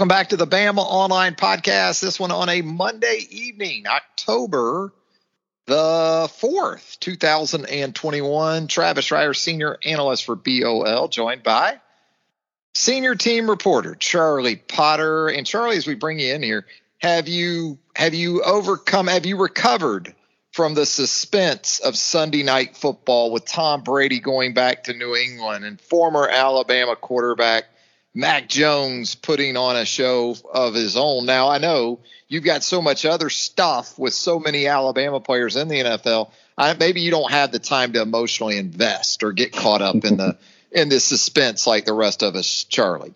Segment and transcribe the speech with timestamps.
[0.00, 2.00] Welcome back to the Bama Online Podcast.
[2.00, 4.94] This one on a Monday evening, October
[5.66, 8.66] the 4th, 2021.
[8.66, 11.82] Travis Reier, Senior Analyst for BOL, joined by
[12.74, 15.28] Senior Team Reporter Charlie Potter.
[15.28, 16.64] And Charlie, as we bring you in here,
[16.96, 20.14] have you have you overcome, have you recovered
[20.52, 25.66] from the suspense of Sunday night football with Tom Brady going back to New England
[25.66, 27.64] and former Alabama quarterback–
[28.14, 31.26] Mac Jones putting on a show of his own.
[31.26, 35.68] Now I know you've got so much other stuff with so many Alabama players in
[35.68, 36.30] the NFL.
[36.58, 40.16] I, maybe you don't have the time to emotionally invest or get caught up in
[40.16, 40.36] the
[40.72, 43.14] in the suspense like the rest of us, Charlie.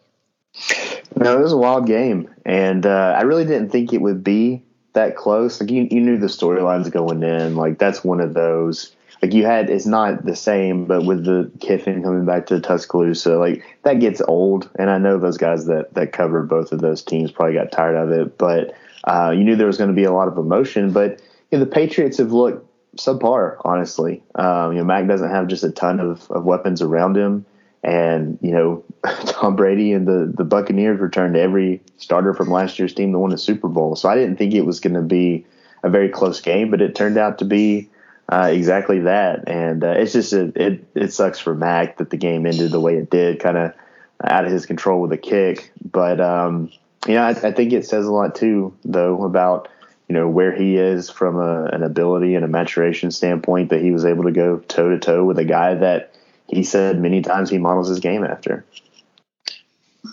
[1.16, 4.62] No, it was a wild game, and uh, I really didn't think it would be
[4.92, 5.60] that close.
[5.60, 7.56] Like you, you knew the storylines going in.
[7.56, 8.94] Like that's one of those
[9.24, 13.38] like you had it's not the same, but with the Kiffin coming back to Tuscaloosa,
[13.38, 14.68] like that gets old.
[14.74, 17.96] And I know those guys that that covered both of those teams probably got tired
[17.96, 20.92] of it, but uh, you knew there was going to be a lot of emotion.
[20.92, 24.22] But you know, the Patriots have looked subpar, honestly.
[24.34, 27.46] Um, you know, Mac doesn't have just a ton of, of weapons around him.
[27.82, 28.84] And, you know,
[29.26, 33.32] Tom Brady and the, the Buccaneers returned every starter from last year's team to win
[33.32, 33.96] a Super Bowl.
[33.96, 35.46] So I didn't think it was going to be
[35.82, 37.88] a very close game, but it turned out to be
[38.28, 42.16] uh, exactly that, and uh, it's just a, it it sucks for Mac that the
[42.16, 43.74] game ended the way it did, kind of
[44.22, 45.72] out of his control with a kick.
[45.84, 46.70] But um,
[47.06, 49.68] you know, I, I, think it says a lot too, though, about
[50.08, 53.90] you know where he is from a, an ability and a maturation standpoint that he
[53.90, 56.14] was able to go toe to toe with a guy that
[56.48, 58.64] he said many times he models his game after.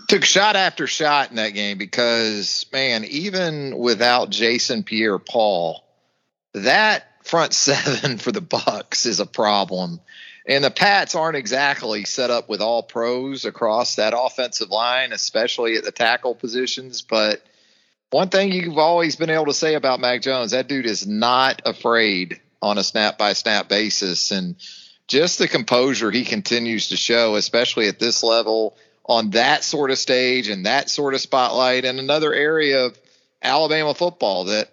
[0.07, 5.83] Took shot after shot in that game because man, even without Jason Pierre-Paul,
[6.53, 9.99] that front seven for the Bucks is a problem.
[10.45, 15.75] And the Pats aren't exactly set up with all pros across that offensive line, especially
[15.75, 17.03] at the tackle positions.
[17.03, 17.43] But
[18.09, 21.61] one thing you've always been able to say about Mac Jones, that dude is not
[21.65, 24.31] afraid on a snap by snap basis.
[24.31, 24.55] And
[25.07, 29.97] just the composure he continues to show, especially at this level on that sort of
[29.97, 32.99] stage and that sort of spotlight, and another area of
[33.41, 34.69] Alabama football that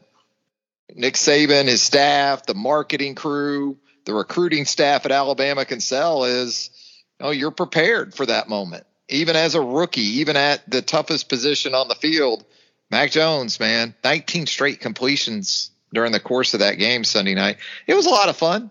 [0.95, 6.71] Nick Saban, his staff, the marketing crew, the recruiting staff at Alabama can sell is,
[7.19, 8.85] you know, you're prepared for that moment.
[9.09, 12.45] Even as a rookie, even at the toughest position on the field,
[12.91, 17.59] Mac Jones, man, 19 straight completions during the course of that game Sunday night.
[17.87, 18.71] It was a lot of fun.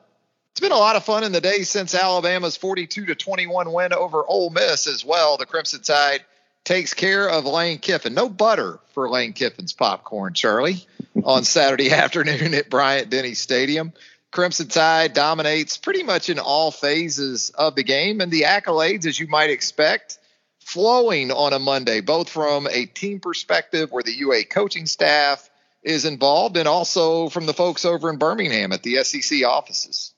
[0.51, 3.93] It's been a lot of fun in the days since Alabama's 42 to 21 win
[3.93, 5.37] over Ole Miss as well.
[5.37, 6.21] The Crimson Tide
[6.67, 8.13] takes care of Lane Kiffin.
[8.13, 10.85] No butter for Lane Kiffin's popcorn, Charlie,
[11.23, 13.93] on Saturday afternoon at Bryant Denny Stadium.
[14.31, 19.17] Crimson Tide dominates pretty much in all phases of the game, and the accolades, as
[19.17, 20.19] you might expect,
[20.59, 25.49] flowing on a Monday, both from a team perspective where the UA coaching staff
[25.83, 30.13] is involved and also from the folks over in Birmingham at the SEC offices.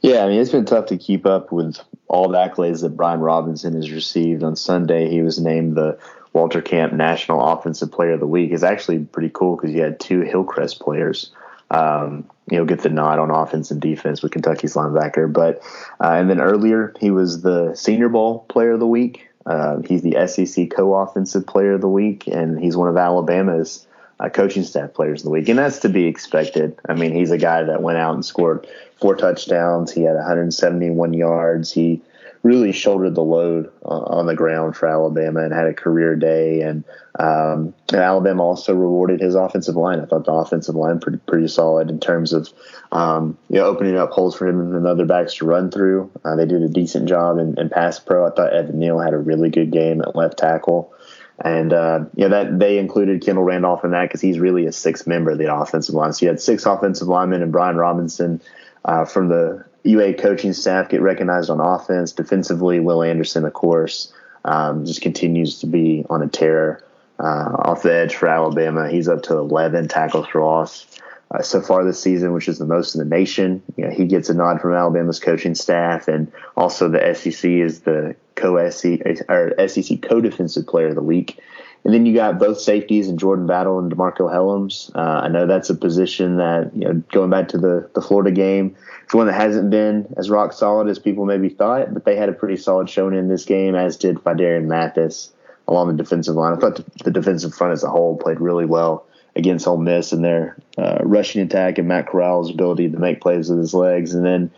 [0.00, 1.78] Yeah, I mean, it's been tough to keep up with
[2.10, 4.42] all the accolades that Brian Robinson has received.
[4.42, 5.96] On Sunday, he was named the
[6.32, 8.50] Walter Camp National Offensive Player of the Week.
[8.50, 11.30] It's actually pretty cool because you had two Hillcrest players,
[11.70, 15.32] um, you know, get the nod on offense and defense with Kentucky's linebacker.
[15.32, 15.62] But
[16.00, 19.28] uh, and then earlier, he was the Senior Bowl Player of the Week.
[19.46, 23.86] Uh, he's the SEC Co-Offensive Player of the Week, and he's one of Alabama's
[24.20, 26.78] uh, coaching staff players of the week, and that's to be expected.
[26.88, 28.66] I mean, he's a guy that went out and scored
[29.00, 29.92] four touchdowns.
[29.92, 31.72] He had 171 yards.
[31.72, 32.02] He
[32.42, 36.62] really shouldered the load uh, on the ground for Alabama and had a career day.
[36.62, 36.84] And,
[37.18, 40.00] um, and, Alabama also rewarded his offensive line.
[40.00, 42.50] I thought the offensive line pretty pretty solid in terms of
[42.92, 46.10] um, you know opening up holes for him and other backs to run through.
[46.24, 48.26] Uh, they did a decent job in, in pass pro.
[48.26, 50.94] I thought Evan Neal had a really good game at left tackle.
[51.42, 55.06] And uh, yeah, that they included Kendall Randolph in that because he's really a sixth
[55.06, 56.12] member of the offensive line.
[56.12, 58.40] So you had six offensive linemen and Brian Robinson
[58.84, 62.12] uh, from the UA coaching staff get recognized on offense.
[62.12, 64.12] Defensively, Will Anderson, of course,
[64.44, 66.84] um, just continues to be on a tear
[67.18, 68.90] uh, off the edge for Alabama.
[68.90, 70.86] He's up to 11 tackles for loss
[71.32, 73.62] uh, so far this season, which is the most in the nation.
[73.76, 77.80] You know, he gets a nod from Alabama's coaching staff, and also the SEC is
[77.80, 81.38] the co-SEC or SEC co-defensive player of the week.
[81.84, 84.94] And then you got both safeties and Jordan Battle and DeMarcco Hellams.
[84.94, 88.32] Uh, I know that's a position that you know going back to the the Florida
[88.32, 92.16] game, it's one that hasn't been as rock solid as people maybe thought, but they
[92.16, 95.32] had a pretty solid showing in this game, as did Phidarian Mathis
[95.68, 96.52] along the defensive line.
[96.52, 99.06] I thought the, the defensive front as a whole played really well
[99.36, 103.48] against Ole Miss and their uh, rushing attack and Matt Corral's ability to make plays
[103.48, 104.14] with his legs.
[104.14, 104.50] And then,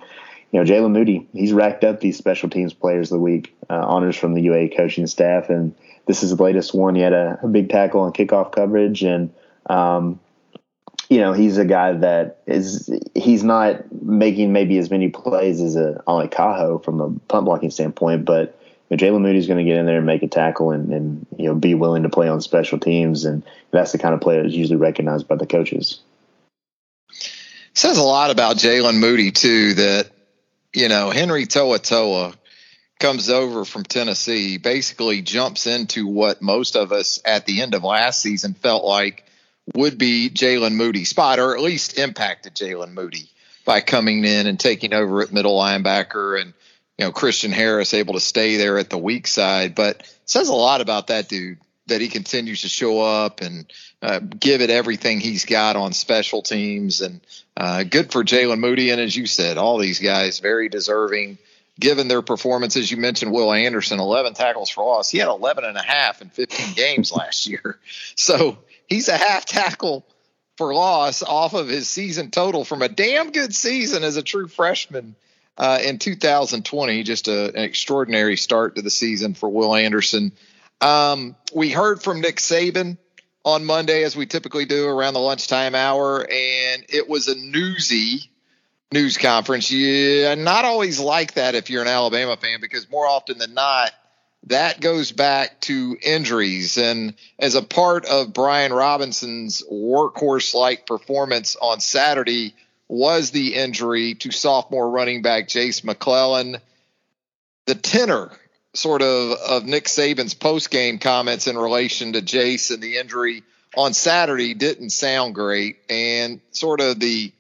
[0.51, 3.85] you know, Jaylen Moody, he's racked up these special teams players of the week uh,
[3.87, 5.75] honors from the UA coaching staff, and
[6.07, 6.95] this is the latest one.
[6.95, 9.33] He had a, a big tackle on kickoff coverage, and
[9.67, 10.21] um,
[11.09, 15.77] you know, he's a guy that is he's not making maybe as many plays as
[15.77, 18.59] a Ale Kaho from a punt blocking standpoint, but
[18.97, 21.47] know, Jaylen Moody's going to get in there and make a tackle and, and you
[21.47, 24.55] know be willing to play on special teams, and that's the kind of player that's
[24.55, 26.01] usually recognized by the coaches.
[27.75, 30.11] Says a lot about Jaylen Moody too that
[30.73, 32.35] you know, Henry To'oTo'o
[32.99, 37.85] comes over from Tennessee, basically jumps into what most of us at the end of
[37.85, 39.25] last season felt like
[39.75, 43.29] would be Jaylen Moody's spot, or at least impacted Jaylen Moody
[43.65, 46.55] by coming in and taking over at middle linebacker and
[47.03, 49.75] you know Christian Harris able to stay there at the weak side.
[49.75, 51.59] But says a lot about that dude
[51.89, 53.67] that he continues to show up and
[54.01, 57.01] uh, give it everything he's got on special teams.
[57.01, 57.21] And
[57.57, 58.91] uh, good for Jaylen Moody.
[58.91, 61.39] And as you said, all these guys very deserving
[61.81, 62.89] given their performances.
[62.89, 65.11] You mentioned Will Anderson, 11 tackles for loss.
[65.11, 67.81] He had 11 and a half in 15 games last year.
[68.15, 70.07] So he's a half tackle
[70.57, 74.47] for loss off of his season total from a damn good season as a true
[74.47, 75.17] freshman.
[75.57, 80.33] Uh, in 2020, just a, an extraordinary start to the season for Will Anderson.
[80.81, 82.97] Um, we heard from Nick Saban
[83.45, 88.31] on Monday, as we typically do around the lunchtime hour, and it was a newsy
[88.93, 89.71] news conference.
[89.71, 93.93] You not always like that if you're an Alabama fan, because more often than not,
[94.47, 96.79] that goes back to injuries.
[96.79, 102.55] And as a part of Brian Robinson's workhorse like performance on Saturday
[102.93, 106.59] was the injury to sophomore running back Jase McClellan.
[107.65, 108.31] The tenor
[108.75, 113.45] sort of of Nick Saban's post game comments in relation to Jase and the injury
[113.75, 117.33] on Saturday didn't sound great, and sort of the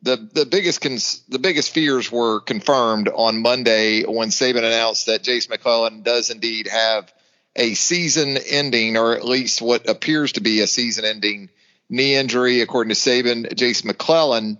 [0.00, 5.22] the the biggest cons- the biggest fears were confirmed on Monday when Saban announced that
[5.22, 7.12] Jase McClellan does indeed have
[7.54, 11.50] a season ending, or at least what appears to be a season ending
[11.90, 13.54] knee injury, according to Saban.
[13.54, 14.56] Jase McClellan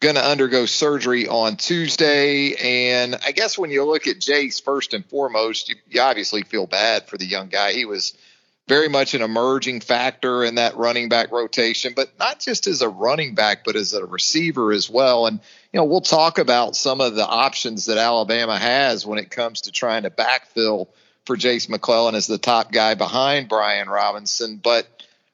[0.00, 2.54] going to undergo surgery on Tuesday.
[2.54, 6.66] And I guess when you look at Jase, first and foremost, you, you, obviously feel
[6.66, 7.72] bad for the young guy.
[7.72, 8.16] He was
[8.68, 12.88] very much an emerging factor in that running back rotation, but not just as a
[12.88, 15.26] running back, but as a receiver as well.
[15.26, 15.40] And,
[15.72, 19.62] you know, we'll talk about some of the options that Alabama has when it comes
[19.62, 20.88] to trying to backfill
[21.24, 24.56] for Jase McClellan as the top guy behind Brian Robinson.
[24.62, 24.86] But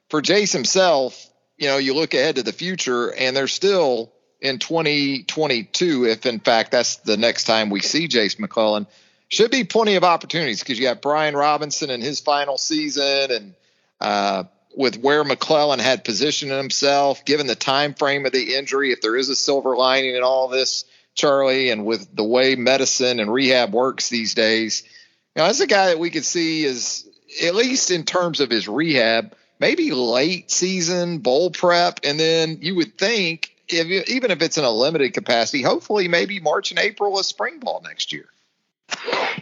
[0.09, 1.27] for Jase himself,
[1.57, 4.12] you know, you look ahead to the future and there's still
[4.43, 8.85] in 2022, if in fact that's the next time we see Jase McClellan,
[9.29, 13.53] should be plenty of opportunities because you have Brian Robinson in his final season and
[14.01, 14.43] uh,
[14.75, 19.15] with where McClellan had positioned himself, given the time frame of the injury, if there
[19.15, 20.83] is a silver lining in all this,
[21.15, 24.83] Charlie, and with the way medicine and rehab works these days,
[25.35, 27.07] you know, that's a guy that we could see is
[27.41, 32.75] at least in terms of his rehab, maybe late season bowl prep, and then you
[32.75, 37.17] would think if, even if it's in a limited capacity, hopefully maybe March and April
[37.19, 38.25] is spring ball next year.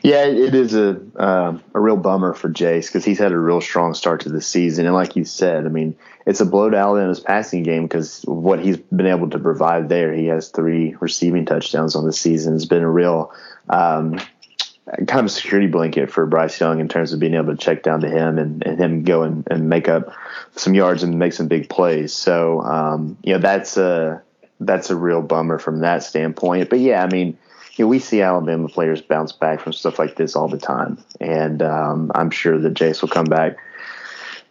[0.04, 3.62] Yeah, it is a uh, a real bummer for Jase because he's had a real
[3.62, 6.78] strong start to the season, and like you said, I mean, it's a blow to
[6.78, 11.46] Alabama's passing game because what he's been able to provide there, he has three receiving
[11.46, 12.56] touchdowns on the season.
[12.56, 13.34] It's been a real
[13.70, 14.20] um,
[15.08, 17.84] kind of a security blanket for Bryce Young in terms of being able to check
[17.84, 20.14] down to him and, and him go and, and make up
[20.56, 22.14] some yards and make some big plays.
[22.14, 24.22] So, um, you know, that's a,
[24.60, 26.70] that's a real bummer from that standpoint.
[26.70, 27.38] But yeah, I mean,
[27.76, 30.98] you know, we see Alabama players bounce back from stuff like this all the time.
[31.20, 33.58] And um, I'm sure that Jase will come back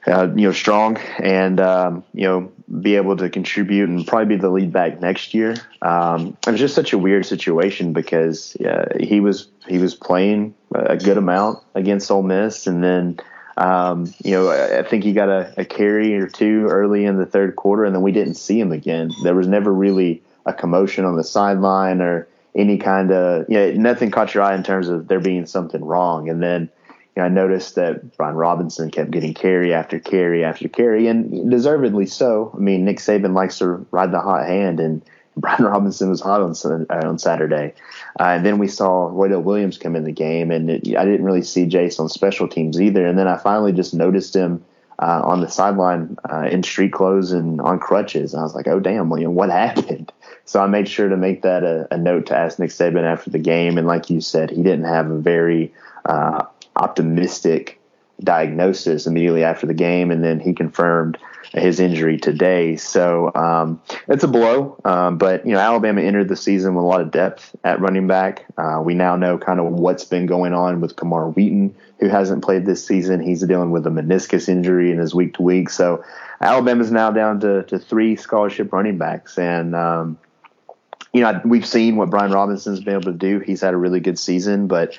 [0.06, 4.40] uh, you know, strong and um, you know be able to contribute and probably be
[4.40, 5.56] the lead back next year.
[5.82, 10.54] Um, it was just such a weird situation because uh, he was he was playing
[10.74, 13.20] a good amount against Ole Miss, and then
[13.56, 17.26] um, you know I think he got a, a carry or two early in the
[17.26, 19.10] third quarter, and then we didn't see him again.
[19.22, 23.72] There was never really a commotion on the sideline or any kind of you know
[23.72, 26.70] nothing caught your eye in terms of there being something wrong, and then
[27.16, 31.50] you know, I noticed that Brian Robinson kept getting carry after carry after carry, and
[31.50, 32.52] deservedly so.
[32.54, 35.02] I mean, Nick Saban likes to ride the hot hand, and
[35.36, 36.54] Brian Robinson was hot on
[36.90, 37.74] uh, on Saturday.
[38.18, 41.24] Uh, and then we saw Roydell Williams come in the game, and it, I didn't
[41.24, 43.06] really see Jase on special teams either.
[43.06, 44.64] And then I finally just noticed him
[45.00, 48.34] uh, on the sideline uh, in street clothes and on crutches.
[48.34, 50.12] And I was like, oh, damn, William, what happened?
[50.44, 53.30] So I made sure to make that a, a, note to ask Nick Saban after
[53.30, 53.78] the game.
[53.78, 55.72] And like you said, he didn't have a very
[56.04, 56.44] uh,
[56.80, 57.80] optimistic
[58.22, 61.18] diagnosis immediately after the game, and then he confirmed
[61.52, 62.76] his injury today.
[62.76, 64.78] So um, it's a blow.
[64.84, 68.06] Um, but you know, Alabama entered the season with a lot of depth at running
[68.06, 68.44] back.
[68.56, 72.44] Uh, we now know kind of what's been going on with Camar Wheaton, who hasn't
[72.44, 73.20] played this season.
[73.20, 75.70] He's dealing with a meniscus injury and is week to week.
[75.70, 76.04] So
[76.40, 80.18] Alabama's now down to, to three scholarship running backs, and um,
[81.12, 83.40] you know we've seen what Brian Robinson's been able to do.
[83.40, 84.98] He's had a really good season, but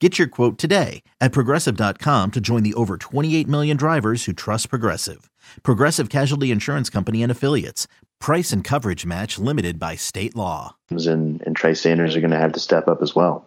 [0.00, 4.68] Get your quote today at progressive.com to join the over 28 million drivers who trust
[4.68, 5.30] Progressive.
[5.62, 7.86] Progressive Casualty Insurance Company and Affiliates.
[8.20, 10.74] Price and coverage match limited by state law.
[10.90, 13.46] And, and Trey Sanders are going to have to step up as well.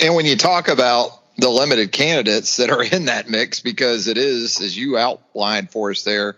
[0.00, 4.16] And when you talk about the limited candidates that are in that mix, because it
[4.16, 6.36] is, as you outlined for us there,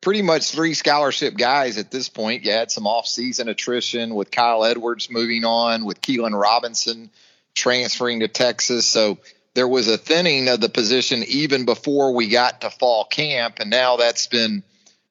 [0.00, 2.44] pretty much three scholarship guys at this point.
[2.44, 7.10] You had some off-season attrition with Kyle Edwards moving on, with Keilan Robinson
[7.54, 8.86] transferring to Texas.
[8.86, 9.18] So
[9.54, 13.70] there was a thinning of the position even before we got to fall camp, and
[13.70, 14.62] now that's been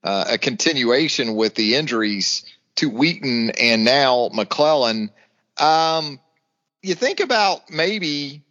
[0.04, 5.12] uh, a continuation with the injuries to Wheaton and now McClellan.
[5.58, 6.20] Um,
[6.82, 8.44] you think about maybe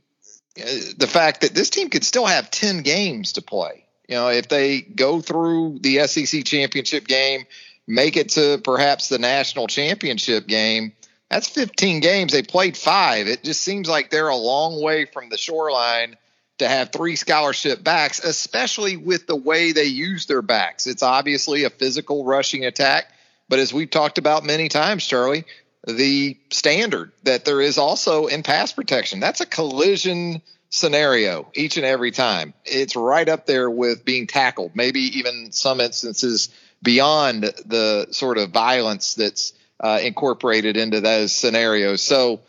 [0.58, 0.64] uh,
[0.97, 3.85] the fact that this team could still have 10 games to play.
[4.08, 7.44] You know, if they go through the SEC championship game,
[7.87, 10.92] make it to perhaps the national championship game,
[11.30, 12.32] that's 15 games.
[12.32, 13.26] They played five.
[13.26, 16.16] It just seems like they're a long way from the shoreline
[16.58, 20.87] to have three scholarship backs, especially with the way they use their backs.
[20.87, 23.12] It's obviously a physical rushing attack,
[23.49, 25.44] but as we've talked about many times, Charlie,
[25.88, 29.21] the standard that there is also in pass protection.
[29.21, 32.52] That's a collision scenario each and every time.
[32.64, 36.50] It's right up there with being tackled, maybe even some instances
[36.83, 42.02] beyond the sort of violence that's uh, incorporated into those scenarios.
[42.02, 42.40] So,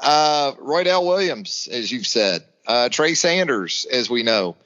[0.00, 4.56] uh, Roydell Williams, as you've said, uh, Trey Sanders, as we know,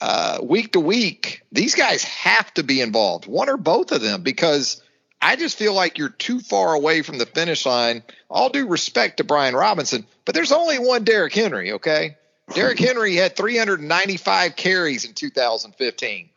[0.00, 4.22] uh, week to week, these guys have to be involved, one or both of them,
[4.22, 4.81] because
[5.22, 8.02] I just feel like you're too far away from the finish line.
[8.28, 12.16] All due respect to Brian Robinson, but there's only one Derrick Henry, okay?
[12.54, 16.28] Derrick Henry had 395 carries in 2015.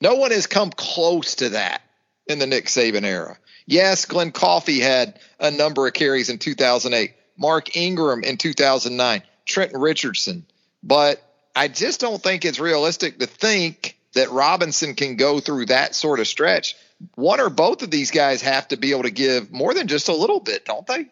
[0.00, 1.82] No one has come close to that
[2.26, 3.36] in the Nick Saban era.
[3.66, 9.80] Yes, Glen Coffee had a number of carries in 2008, Mark Ingram in 2009, Trenton
[9.80, 10.46] Richardson.
[10.82, 11.22] But
[11.54, 16.20] I just don't think it's realistic to think that Robinson can go through that sort
[16.20, 16.76] of stretch.
[17.14, 20.08] One or both of these guys have to be able to give more than just
[20.08, 21.06] a little bit, don't they?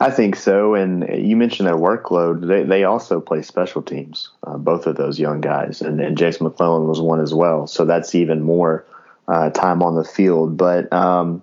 [0.00, 0.74] I think so.
[0.74, 2.46] And you mentioned their workload.
[2.46, 5.80] They they also play special teams, uh, both of those young guys.
[5.80, 7.66] And, and Jason McClellan was one as well.
[7.66, 8.84] So that's even more
[9.26, 10.56] uh, time on the field.
[10.56, 11.42] But um,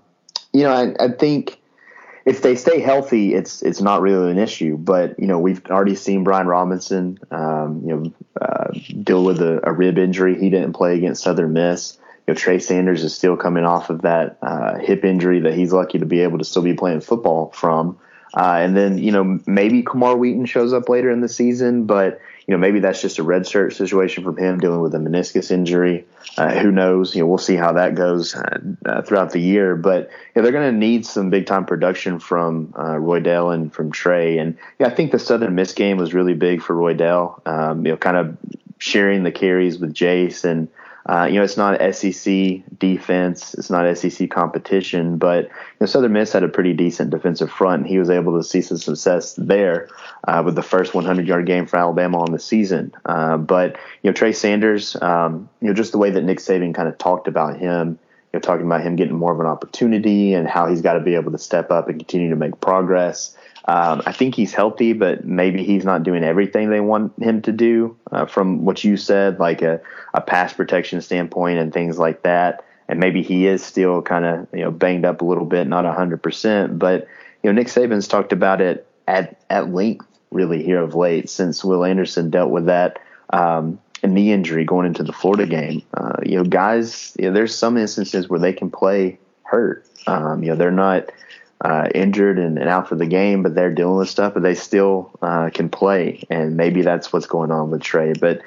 [0.54, 1.61] you know, I, I think
[2.25, 4.78] if they stay healthy, it's it's not really an issue.
[4.78, 8.68] But you know, we've already seen Brian Robinson, um, you know, uh,
[9.04, 10.40] deal with a, a, rib injury.
[10.40, 11.98] He didn't play against Southern Miss.
[12.28, 15.74] You know, Trey Sanders is still coming off of that uh, hip injury that he's
[15.74, 17.98] lucky to be able to still be playing football from.
[18.34, 22.22] Uh, and then you know maybe Camar Wheaton shows up later in the season, but
[22.48, 25.52] you know maybe that's just a red shirt situation from him dealing with a meniscus
[25.52, 26.06] injury.
[26.38, 27.16] Uh, who knows?
[27.16, 29.76] You know we'll see how that goes uh, uh throughout the year.
[29.76, 33.92] But yeah, they're going to need some big time production from uh, Roydell and from
[33.92, 34.38] Trey.
[34.38, 37.46] And yeah, I think the Southern Miss game was really big for Roydell.
[37.48, 38.38] Um, you know, kind of
[38.78, 40.68] sharing the carries with Jase and
[41.05, 46.13] uh, you know, it's not SEC defense, it's not SEC competition, but you know, Southern
[46.13, 49.34] Miss had a pretty decent defensive front, and he was able to see some success
[49.34, 49.89] there
[50.27, 52.93] uh, with the first 100 yard game for Alabama on the season.
[53.05, 56.75] Uh, but you know, Trey Sanders, um, you know, just the way that Nick Saban
[56.75, 57.98] kind of talked about him.
[58.31, 61.01] You know, talking about him getting more of an opportunity and how he's got to
[61.01, 63.36] be able to step up and continue to make progress.
[63.65, 67.51] Um, I think he's healthy, but maybe he's not doing everything they want him to
[67.51, 67.96] do.
[68.12, 69.80] Uh, from what you said, like a,
[70.13, 72.65] a pass protection standpoint and things like that.
[72.88, 75.86] And maybe he is still kind of you know banged up a little bit, not
[75.86, 76.80] hundred percent.
[76.80, 77.08] But
[77.44, 81.63] you know Nick Saban's talked about it at at length really here of late since
[81.63, 83.00] Will Anderson dealt with that
[83.32, 85.84] um, knee injury going into the Florida game.
[85.94, 89.86] Uh, you know, guys, you know, there's some instances where they can play hurt.
[90.08, 91.12] Um, you know, they're not
[91.63, 94.56] uh, injured and, and, out for the game, but they're dealing with stuff, but they
[94.56, 96.24] still uh, can play.
[96.30, 98.13] And maybe that's what's going on with Trey.
[98.20, 98.41] But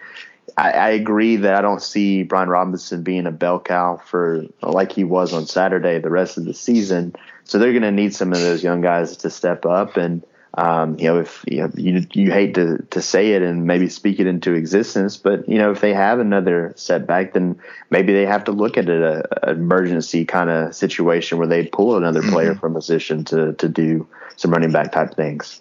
[0.56, 4.90] I, I, agree that I don't see Brian Robinson being a bell cow for like
[4.90, 7.14] he was on Saturday the rest of the season.
[7.44, 10.24] So they're going to need some of those young guys to step up and
[10.56, 13.88] um, you know, if you, know, you you hate to to say it and maybe
[13.88, 17.58] speak it into existence, but you know, if they have another setback, then
[17.90, 21.66] maybe they have to look at it a, a emergency kind of situation where they
[21.66, 22.30] pull another mm-hmm.
[22.30, 24.06] player from position to to do
[24.36, 25.60] some running back type things.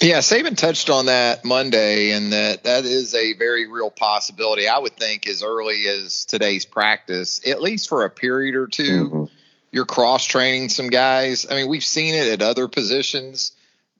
[0.00, 4.66] Yeah, Saban touched on that Monday, and that that is a very real possibility.
[4.66, 8.82] I would think as early as today's practice, at least for a period or 2
[8.82, 9.24] you mm-hmm.
[9.72, 11.46] you're cross training some guys.
[11.50, 13.52] I mean, we've seen it at other positions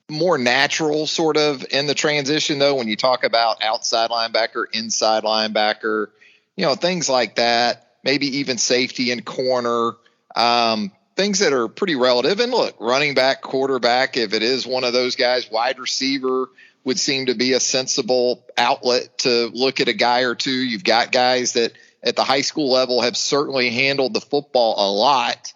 [0.09, 5.25] more natural sort of in the transition though when you talk about outside linebacker inside
[5.25, 6.09] linebacker
[6.57, 9.93] you know things like that maybe even safety and corner
[10.37, 12.39] um, things that are pretty relative.
[12.39, 16.49] And look running back quarterback if it is one of those guys wide receiver
[16.85, 20.53] would seem to be a sensible outlet to look at a guy or two.
[20.53, 21.73] You've got guys that
[22.03, 25.53] at the high school level have certainly handled the football a lot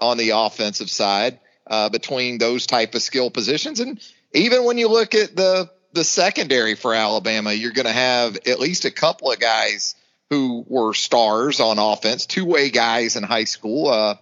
[0.00, 3.80] on the offensive side uh, between those type of skill positions.
[3.80, 4.00] And
[4.32, 8.58] even when you look at the the secondary for Alabama, you're going to have at
[8.58, 9.94] least a couple of guys
[10.30, 13.88] who were stars on offense, two way guys in high school.
[13.88, 14.14] Uh,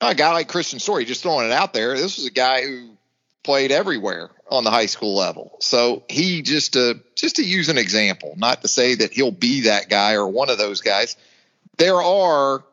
[0.00, 1.94] a guy like Kristian Story, just throwing it out there.
[1.94, 2.96] This was a guy who
[3.42, 5.56] played everywhere on the high school level.
[5.60, 9.62] So he just to just to use an example, not to say that he'll be
[9.62, 11.16] that guy or one of those guys.
[11.76, 12.64] There are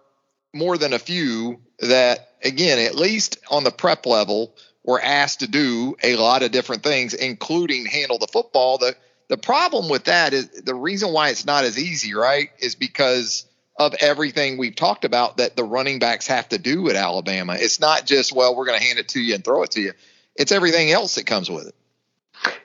[0.54, 5.48] more than a few that, again, at least on the prep level, were asked to
[5.48, 8.78] do a lot of different things, including handle the football.
[8.78, 8.96] The
[9.28, 12.50] the problem with that is the reason why it's not as easy, right?
[12.60, 13.46] Is because
[13.78, 17.56] of everything we've talked about that the running backs have to do at Alabama.
[17.58, 19.82] It's not just, well, we're going to hand it to you and throw it to
[19.82, 19.94] you.
[20.36, 21.76] It's everything else that comes with it.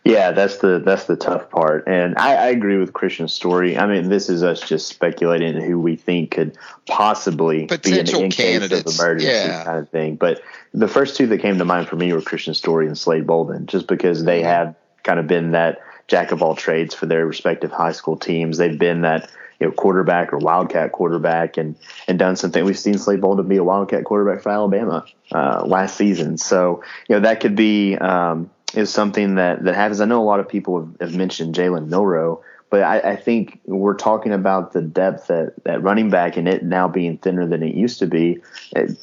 [0.05, 3.77] Yeah, that's the that's the tough part, and I, I, agree with Kristian Story.
[3.77, 8.25] I mean, this is us just speculating who we think could possibly Potential be in,
[8.27, 8.83] in candidates.
[8.83, 9.65] case of emergency yeah.
[9.65, 10.17] kind of thing.
[10.17, 10.43] But
[10.75, 13.67] the first two that came to mind for me were Kristian Story and Slade Bolden,
[13.67, 14.49] just because they mm-hmm.
[14.49, 18.59] have kind of been that jack of all trades for their respective high school teams.
[18.59, 21.77] They've been that you know quarterback or wildcat quarterback and
[22.09, 22.65] and done something.
[22.65, 27.17] We've seen Slade Bolden be a wildcat quarterback for Alabama uh, last season, so you
[27.17, 27.97] know that could be.
[27.97, 30.01] Um, is something that that happens.
[30.01, 33.61] I know a lot of people have, have mentioned Jalen Milroe, but I, I, think
[33.67, 37.63] we're talking about the depth at, at running back and it now being thinner than
[37.63, 38.41] it used to be.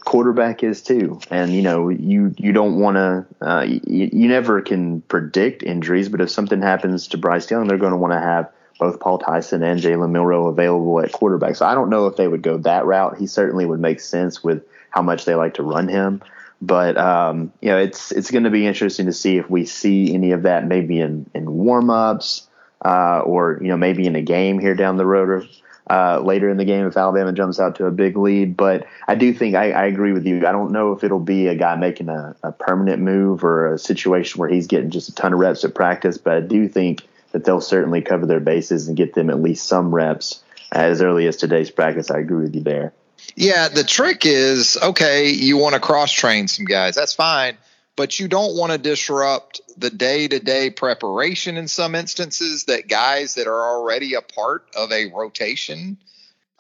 [0.04, 3.26] Quarterback is too, and you know you you don't want to.
[3.40, 7.78] Uh, you, you never can predict injuries, but if something happens to Bryce Young, they're
[7.78, 11.56] going to want to have both Paul Tyson and Jalen Milroe available at quarterback.
[11.56, 13.18] So I don't know if they would go that route.
[13.18, 16.22] He certainly would make sense with how much they like to run him.
[16.62, 20.14] But um, you know, it's it's going to be interesting to see if we see
[20.14, 22.48] any of that maybe in in warmups
[22.86, 25.44] uh, or you know maybe in a game here down the road or
[25.90, 28.56] uh, later in the game if Alabama jumps out to a big lead.
[28.56, 30.48] But I do think I, I agree with you.
[30.48, 33.78] I don't know if it'll be a guy making a, a permanent move or a
[33.80, 36.18] situation where he's getting just a ton of reps at practice.
[36.18, 39.68] But I do think that they'll certainly cover their bases and get them at least
[39.68, 42.12] some reps as early as today's practice.
[42.12, 42.94] I agree with you there.
[43.36, 46.96] Yeah, the trick is okay, you want to cross train some guys.
[46.96, 47.58] That's fine,
[47.96, 53.48] but you don't want to disrupt the day-to-day preparation in some instances that guys that
[53.48, 55.98] are already a part of a rotation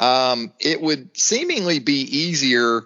[0.01, 2.81] um, it would seemingly be easier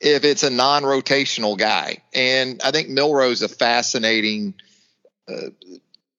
[0.00, 1.98] if it's a non-rotational guy.
[2.14, 4.54] And I think Milroe's a fascinating
[5.28, 5.50] uh,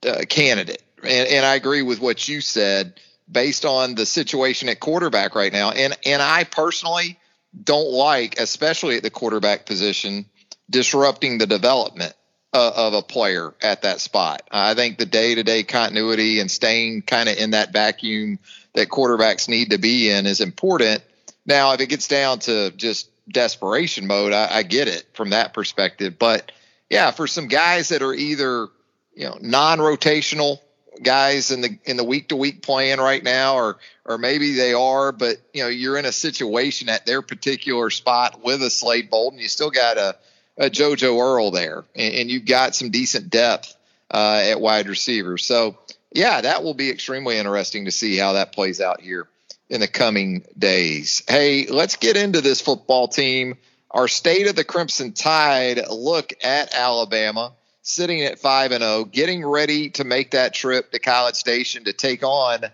[0.06, 0.84] uh, candidate.
[1.02, 3.00] And, and I agree with what you said
[3.32, 5.72] based on the situation at quarterback right now.
[5.72, 7.17] And and I personally
[7.63, 10.26] don't like, especially at the quarterback position,
[10.70, 12.13] disrupting the development
[12.54, 14.44] uh, of a player at that spot.
[14.52, 18.39] I think the day to day continuity and staying kind of in that vacuum
[18.74, 21.04] that quarterbacks need to be in is important.
[21.46, 25.54] Now, if it gets down to just desperation mode, I, I get it from that
[25.54, 26.20] perspective.
[26.20, 26.52] But
[26.89, 28.67] yeah, for some guys that are either
[29.13, 30.60] you know non-rotational
[31.02, 34.74] guys in the in the week to week plan right now, or or maybe they
[34.74, 39.10] are, but you know you're in a situation at their particular spot with a Slade
[39.10, 39.40] Bolden.
[39.40, 40.16] You still got a
[40.60, 43.76] uh, JoJo Earle there, and, and, you've got some decent depth
[44.12, 45.38] uh, at wide receiver.
[45.38, 45.78] So,
[46.14, 49.28] yeah, that will be extremely interesting to see how that plays out here
[49.70, 51.24] in the coming days.
[51.28, 53.58] Hey, let's get into this football team.
[53.90, 59.46] Our state of the Crimson Tide look at Alabama sitting at 5 and 0, getting
[59.46, 62.65] ready to make that trip to College Station to take on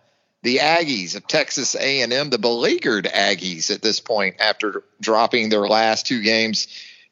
[0.43, 6.07] the Aggies of Texas A&M, the beleaguered Aggies at this point after dropping their last
[6.07, 6.67] two games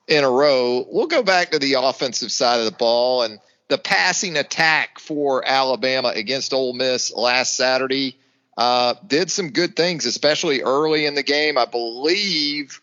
[0.08, 0.86] in a row.
[0.90, 5.44] We'll go back to the offensive side of the ball and the passing attack for
[5.46, 8.18] Alabama against Ole Miss last Saturday
[8.58, 11.58] uh, did some good things, especially early in the game.
[11.58, 12.80] I believe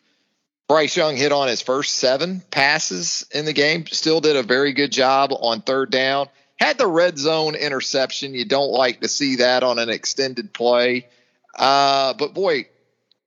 [0.73, 3.85] Bryce Young hit on his first seven passes in the game.
[3.89, 6.29] Still did a very good job on third down.
[6.57, 8.33] Had the red zone interception.
[8.33, 11.09] You don't like to see that on an extended play.
[11.55, 12.69] Uh, but boy,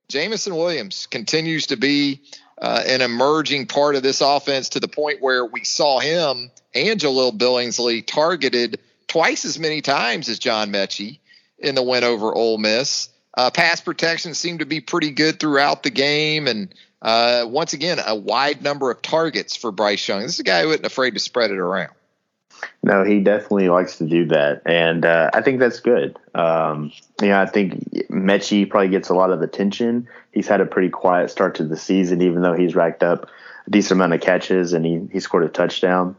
[0.08, 2.20] Jameson Williams continues to be
[2.60, 6.98] uh, an emerging part of this offense to the point where we saw him and
[6.98, 11.20] Jahleel Billingsley targeted twice as many times as John Metchie
[11.60, 13.08] in the win over Ole Miss.
[13.36, 17.98] Uh, pass protection seemed to be pretty good throughout the game, and uh, once again,
[18.04, 20.22] a wide number of targets for Bryce Young.
[20.22, 21.92] This is a guy who isn't afraid to spread it around.
[22.82, 26.18] No, he definitely likes to do that, and uh, I think that's good.
[26.34, 30.08] Um, you know, I think Metchie probably gets a lot of attention.
[30.32, 33.28] He's had a pretty quiet start to the season, even though he's racked up
[33.66, 36.16] a decent amount of catches and he he scored a touchdown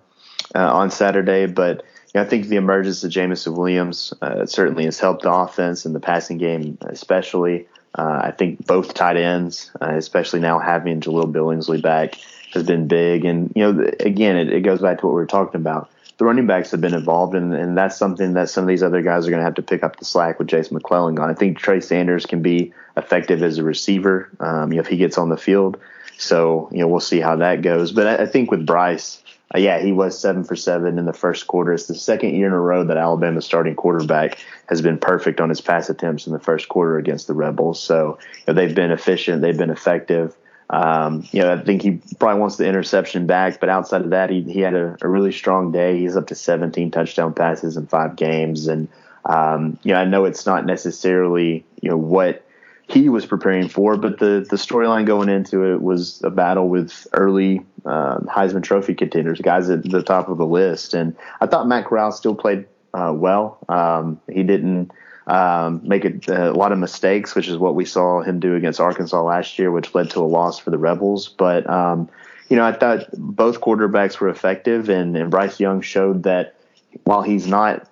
[0.53, 1.45] uh, on Saturday.
[1.47, 1.83] But
[2.15, 5.99] I think the emergence of Jameson Williams uh, certainly has helped the offense and the
[5.99, 7.67] passing game, especially.
[7.95, 12.15] Uh, I think both tight ends, uh, especially now having Jahleel Billingsley back,
[12.53, 13.25] has been big.
[13.25, 15.89] And you know, again, it, it, goes back to what we were talking about.
[16.17, 19.01] The running backs have been involved, and, and that's something that some of these other
[19.01, 21.29] guys are going to have to pick up the slack with Jason McClellan gone.
[21.29, 24.97] I think Trey Sanders can be effective as a receiver um, you know, if he
[24.97, 25.79] gets on the field.
[26.17, 27.91] So you know, we'll see how that goes.
[27.91, 29.21] But I, I think with Bryce
[29.55, 31.73] uh, yeah, he was seven for seven in the first quarter.
[31.73, 35.49] It's the second year in a row that Alabama's starting quarterback has been perfect on
[35.49, 37.81] his pass attempts in the first quarter against the Rebels.
[37.81, 40.35] So you know, they've been efficient, they've been effective.
[40.69, 44.29] Um, you know, I think he probably wants the interception back, but outside of that,
[44.29, 45.97] he, he had a, a really strong day.
[45.97, 48.67] He's up to 17 touchdown passes in five games.
[48.67, 48.89] And,
[49.23, 52.45] um, you know, I know it's not necessarily, you know, what
[52.87, 53.97] he was preparing for.
[53.97, 58.95] But the the storyline going into it was a battle with early uh, Heisman Trophy
[58.95, 60.93] contenders, guys at the top of the list.
[60.93, 63.59] And I thought Matt Corral still played uh, well.
[63.69, 64.91] Um, he didn't
[65.27, 68.79] um, make a, a, lot of mistakes, which is what we saw him do against
[68.79, 71.27] Arkansas last year, which led to a loss for the Rebels.
[71.27, 72.09] But um,
[72.49, 76.55] you know, I thought both quarterbacks were effective, and, and Bryce Young showed that
[77.03, 77.87] while he's not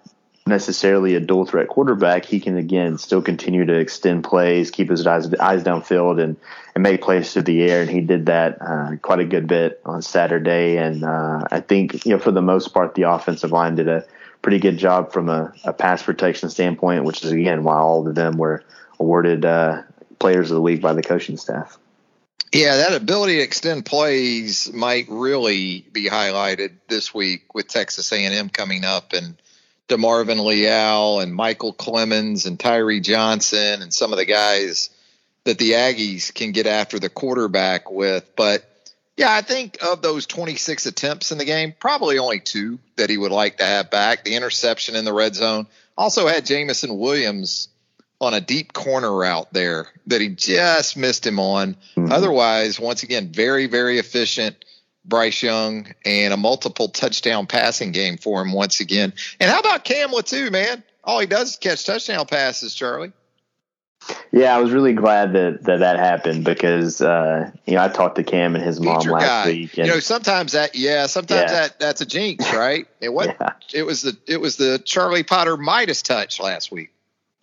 [0.47, 5.05] necessarily a dual threat quarterback, he can again still continue to extend plays, keep his
[5.07, 6.37] eyes eyes downfield, and
[6.75, 7.81] and make plays through the air.
[7.81, 10.77] And he did that uh, quite a good bit on Saturday.
[10.77, 14.05] And uh, I think you know for the most part, the offensive line did a
[14.41, 18.13] pretty good job from a, a pass protection standpoint, which is again why all of
[18.13, 18.63] them were
[18.99, 19.81] awarded uh,
[20.19, 21.77] Players of the Week by the coaching staff.
[22.53, 28.47] Yeah, that ability to extend plays might really be highlighted this week with Texas A&M
[28.47, 29.35] coming up and
[29.87, 34.89] DeMarvin Leal and Michael Clemons and Tyree Johnson and some of the guys
[35.43, 38.35] that the Aggies can get after the quarterback with.
[38.35, 38.65] But
[39.15, 43.17] yeah, I think of those 26 attempts in the game, probably only two that he
[43.17, 44.23] would like to have back.
[44.23, 45.67] The interception in the red zone.
[45.97, 47.69] Also had Jameson Williams
[48.19, 51.75] on a deep corner route there that he just missed him on.
[51.95, 52.11] Mm-hmm.
[52.11, 54.65] Otherwise, once again, very, very efficient
[55.07, 59.13] Bryce Young and a multiple touchdown passing game for him once again.
[59.39, 60.83] And how about Cam Latu, man?
[61.03, 63.11] All he does is catch touchdown passes, Charlie.
[64.31, 68.17] Yeah, I was really glad that that, that happened because uh, you know I talked
[68.17, 69.45] to Cam and his mom last guy.
[69.47, 69.77] week.
[69.77, 71.61] And, you know, sometimes that yeah, sometimes yeah.
[71.61, 72.87] that that's a jinx, right?
[73.01, 73.53] It was yeah.
[73.73, 76.91] it was the it was the Charlie Potter Midas touch last week.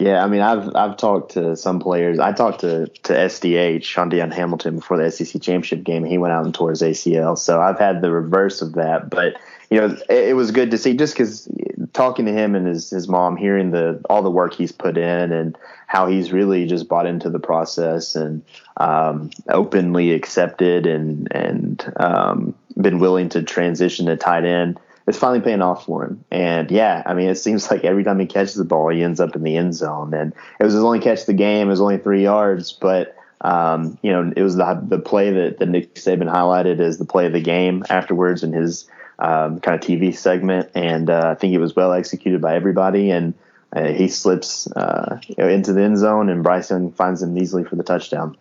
[0.02, 2.18] Yeah, I mean, I've I've talked to some players.
[2.18, 6.04] I talked to to SDH, Shaun Dion Hamilton, before the SEC championship game.
[6.04, 9.08] He went out and tore his ACL, so I've had the reverse of that.
[9.08, 9.36] But
[9.70, 11.48] you know, it, it was good to see just because
[11.92, 15.30] talking to him and his his mom, hearing the all the work he's put in
[15.30, 18.42] and how he's really just bought into the process and
[18.78, 25.40] um, openly accepted and and um, been willing to transition to tight end it's finally
[25.40, 26.24] paying off for him.
[26.30, 29.20] And yeah, I mean, it seems like every time he catches the ball, he ends
[29.20, 30.14] up in the end zone.
[30.14, 31.66] And it was his only catch of the game.
[31.66, 35.58] It was only three yards, but um, you know, it was the the play that,
[35.58, 38.88] that Nick Saban highlighted as the play of the game afterwards in his
[39.18, 40.70] um, kind of TV segment.
[40.74, 43.10] And uh, I think it was well executed by everybody.
[43.10, 43.34] And
[43.72, 47.64] uh, he slips uh, you know, into the end zone, and Bryson finds him easily
[47.64, 48.36] for the touchdown.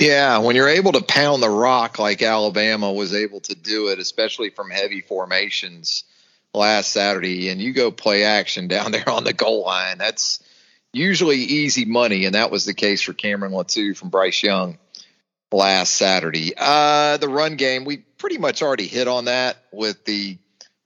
[0.00, 3.98] Yeah, when you're able to pound the rock like Alabama was able to do it,
[3.98, 6.04] especially from heavy formations
[6.54, 10.42] last Saturday, and you go play action down there on the goal line, that's
[10.90, 14.78] usually easy money, and that was the case for Cameron Latu from Bryce Young
[15.52, 16.54] last Saturday.
[16.56, 20.38] Uh, the run game, we pretty much already hit on that with the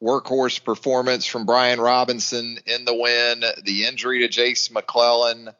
[0.02, 5.50] workhorse performance from Brian Robinson in the win, the injury to Jase McClellan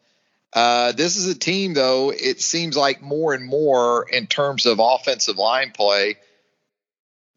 [0.55, 4.79] uh, this is a team, though, it seems like more and more in terms of
[4.81, 6.17] offensive line play,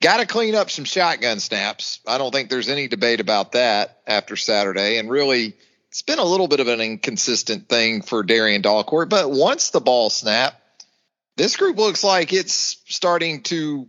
[0.02, 2.00] got to clean up some shotgun snaps.
[2.06, 5.00] I don't think there's any debate about that after Saturday.
[5.00, 5.56] And really,
[5.90, 9.10] it's been a little bit of an inconsistent thing for Darrian Dalcourt.
[9.10, 10.62] But once the ball snapped,
[11.38, 13.88] this group looks like it's starting to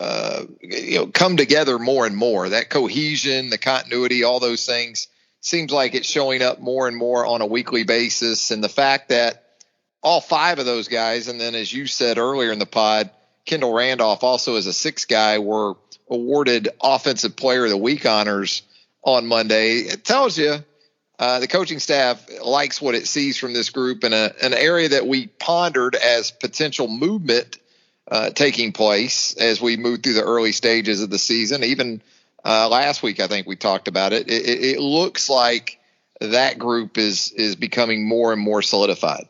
[0.00, 2.48] uh, you know come together more and more.
[2.48, 5.08] That cohesion, the continuity, all those things
[5.42, 8.50] seems like it's showing up more and more on a weekly basis.
[8.50, 9.44] And the fact that
[10.02, 13.10] all five of those guys, and then as you said earlier in the pod,
[13.44, 15.74] Kendall Randolph also as a six guy were
[16.08, 18.62] awarded Offensive Player of the Week honors
[19.02, 19.78] on Monday.
[19.78, 20.64] It tells you
[21.18, 24.90] uh, the coaching staff likes what it sees from this group in a, an area
[24.90, 27.58] that we pondered as potential movement
[28.10, 31.64] uh, taking place as we move through the early stages of the season.
[31.64, 32.00] Even
[32.44, 34.28] uh, last week, I think we talked about it.
[34.28, 34.64] It, it.
[34.76, 35.78] it, looks like
[36.20, 39.28] that group is is becoming more and more solidified.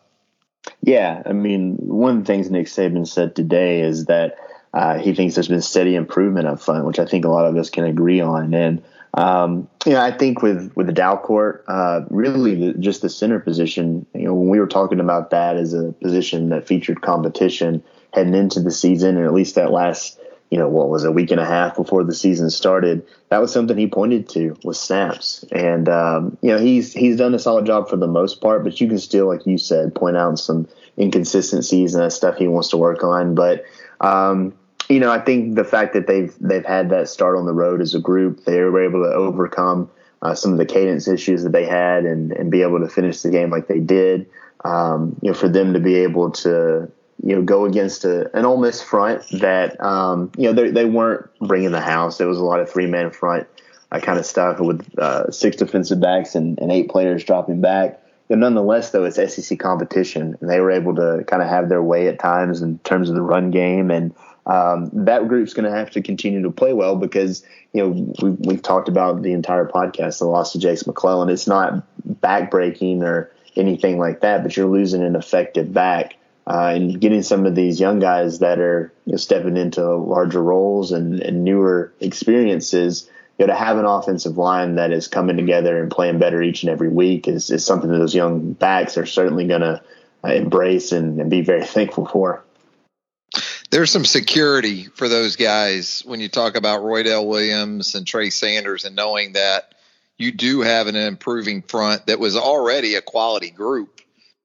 [0.83, 4.37] Yeah, I mean, one of the things Nick Saban said today is that
[4.73, 7.57] uh, he thinks there's been steady improvement up front, which I think a lot of
[7.57, 8.55] us can agree on.
[8.55, 8.83] And
[9.15, 13.39] um, you know, I think with with the Dalcourt, uh, really the, just the center
[13.39, 14.07] position.
[14.15, 17.83] You know, when we were talking about that as a position that featured competition
[18.15, 20.19] heading into the season, and at least that last
[20.53, 23.51] you know, what was a week and a half before the season started, that was
[23.51, 25.47] something he pointed to was snaps.
[25.51, 28.79] And, um, you know, he's, he's done a solid job for the most part, but
[28.79, 32.69] you can still, like you said, point out some inconsistencies and that stuff he wants
[32.69, 33.35] to work on.
[33.35, 33.65] But,
[34.03, 34.53] um,
[34.91, 37.81] you know, I think the fact that they've, they've had that start on the road
[37.81, 41.53] as a group, they were able to overcome uh, some of the cadence issues that
[41.53, 44.29] they had and, and be able to finish the game like they did.
[44.67, 48.45] Um, you know, for them to be able to, you know, go against a, an
[48.45, 52.19] Ole Miss front that, um, you know, they, they weren't bringing the house.
[52.19, 53.47] There was a lot of three man front
[53.93, 58.01] uh, kind of stuff with uh, six defensive backs and, and eight players dropping back.
[58.29, 61.83] But nonetheless, though, it's SEC competition, and they were able to kind of have their
[61.83, 63.91] way at times in terms of the run game.
[63.91, 64.15] And
[64.47, 68.31] um, that group's going to have to continue to play well because, you know, we,
[68.31, 71.29] we've talked about the entire podcast, the loss of Jase McClellan.
[71.29, 77.01] It's not backbreaking or anything like that, but you're losing an effective back uh, and
[77.01, 81.21] getting some of these young guys that are you know, stepping into larger roles and,
[81.21, 85.91] and newer experiences, you know, to have an offensive line that is coming together and
[85.91, 89.47] playing better each and every week is, is something that those young backs are certainly
[89.47, 89.83] going to
[90.25, 92.45] uh, embrace and, and be very thankful for.
[93.71, 98.29] There's some security for those guys when you talk about Roy Roydell Williams and Trey
[98.29, 99.75] Sanders and knowing that
[100.19, 104.03] you do have an improving front that was already a quality group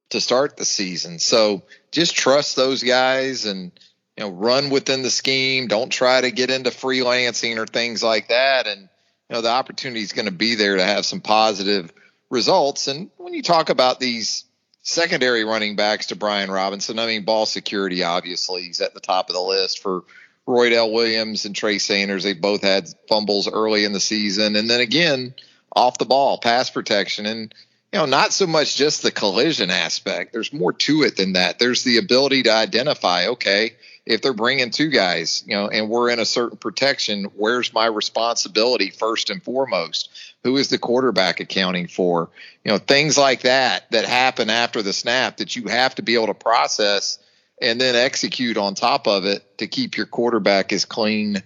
[0.10, 1.20] to start the season.
[1.20, 1.64] So
[1.98, 3.72] just trust those guys and
[4.16, 5.68] you know run within the scheme.
[5.68, 8.68] Don't try to get into freelancing or things like that.
[8.68, 11.92] And you know the opportunity is going to be there to have some positive
[12.30, 12.88] results.
[12.88, 14.46] And when you talk about these
[14.84, 19.30] secondary running backs to Brian Robinson, I mean ball security obviously he's at the top
[19.30, 20.04] of the list for
[20.48, 22.24] Roydell Williams and Trey Sanders.
[22.24, 25.34] They both had fumbles early in the season, and then again
[25.76, 27.54] off the ball, pass protection, and
[27.94, 30.34] you know, not so much just the collision aspect.
[30.34, 31.58] There's more to it than that.
[31.58, 36.10] There's the ability to identify, okay, if they're bringing two guys, you know, and we're
[36.10, 40.10] in a certain protection, where's my responsibility first and foremost?
[40.44, 42.30] Who is the quarterback accounting for?
[42.64, 46.16] You know, things like that that happen after the snap that you have to be
[46.16, 47.20] able to process
[47.62, 51.42] and then execute on top of it to keep your quarterback as clean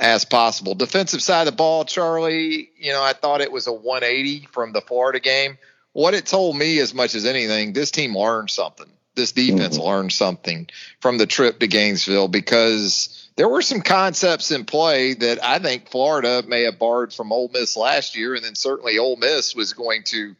[0.00, 0.74] as possible.
[0.74, 4.72] Defensive side of the ball, Charlie, you know, I thought it was a 180 from
[4.72, 5.58] the Florida game
[5.92, 8.86] what it told me as much as anything, this team learned something.
[9.14, 9.86] This defense mm-hmm.
[9.86, 10.68] learned something
[11.00, 15.90] from the trip to Gainesville because there were some concepts in play that I think
[15.90, 19.74] Florida may have borrowed from Ole Miss last year, and then certainly Ole Miss was
[19.74, 20.36] going to, you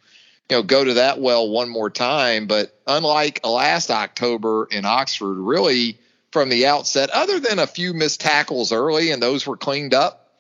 [0.51, 2.47] know, go to that well one more time.
[2.47, 5.99] But unlike last October in Oxford, really
[6.31, 10.31] from the outset, other than a few missed tackles early, and those were cleaned up,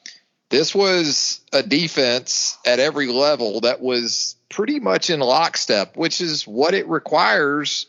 [0.48, 6.46] this was a defense at every level that was pretty much in lockstep, which is
[6.46, 7.86] what it requires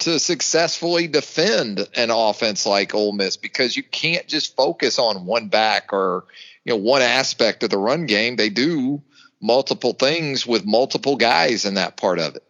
[0.00, 5.48] to successfully defend an offense like Ole Miss because you can't just focus on one
[5.48, 6.24] back or
[6.64, 8.34] you know one aspect of the run game.
[8.36, 9.02] They do
[9.40, 12.44] multiple things with multiple guys in that part of it.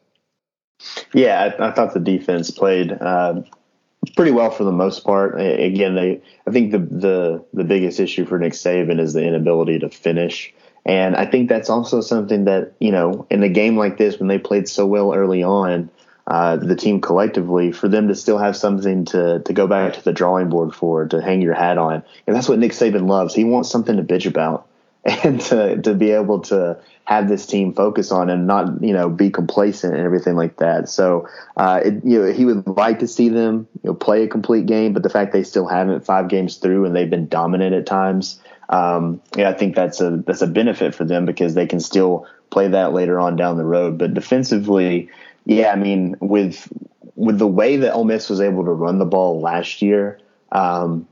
[1.12, 3.42] Yeah, I, I thought the defense played uh,
[4.16, 5.40] pretty well for the most part.
[5.40, 9.80] Again, they I think the the the biggest issue for Nick Saban is the inability
[9.80, 10.54] to finish.
[10.84, 14.28] And I think that's also something that, you know, in a game like this, when
[14.28, 15.90] they played so well early on,
[16.26, 20.04] uh, the team collectively, for them to still have something to, to go back to
[20.04, 22.02] the drawing board for, to hang your hat on.
[22.26, 23.34] And that's what Nick Saban loves.
[23.34, 24.66] He wants something to bitch about
[25.04, 29.08] and to, to be able to have this team focus on and not you know
[29.10, 30.88] be complacent and everything like that.
[30.88, 34.28] So uh, it, you know he would like to see them you know play a
[34.28, 37.74] complete game, but the fact they still haven't five games through and they've been dominant
[37.74, 38.40] at times,
[38.72, 42.26] um, yeah, I think that's a that's a benefit for them because they can still
[42.50, 43.98] play that later on down the road.
[43.98, 45.10] But defensively,
[45.44, 46.72] yeah, I mean with
[47.14, 50.18] with the way that Ole Miss was able to run the ball last year.
[50.50, 51.06] Um,